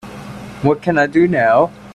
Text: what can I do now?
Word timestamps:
what 0.63 0.81
can 0.81 0.97
I 0.97 1.05
do 1.05 1.27
now? 1.27 1.71